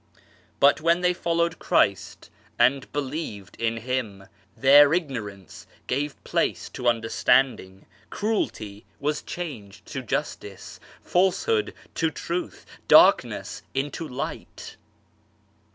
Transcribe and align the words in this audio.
But 0.59 0.81
when 0.81 1.01
they 1.01 1.13
followed 1.13 1.59
Christ 1.59 2.31
and 2.57 2.91
believed 2.91 3.55
in 3.61 3.77
Him, 3.77 4.25
their 4.57 4.95
ignorance 4.95 5.67
gave 5.85 6.21
place 6.23 6.69
to 6.69 6.87
understanding, 6.87 7.85
cruelty 8.09 8.83
was 8.99 9.21
changed 9.21 9.85
to 9.93 10.01
justice, 10.01 10.79
falsehood 11.03 11.75
to 11.93 12.09
truth, 12.09 12.65
darkness 12.87 13.61
into 13.75 14.07
light. 14.07 14.75